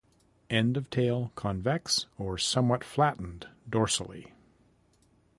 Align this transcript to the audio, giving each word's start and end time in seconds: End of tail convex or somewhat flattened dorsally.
End 0.49 0.77
of 0.77 0.89
tail 0.89 1.31
convex 1.35 2.07
or 2.17 2.35
somewhat 2.35 2.83
flattened 2.83 3.47
dorsally. 3.69 4.31